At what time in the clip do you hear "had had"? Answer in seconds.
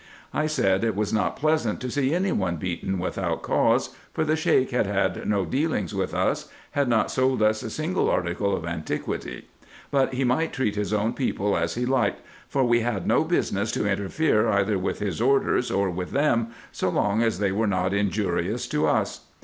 4.71-5.27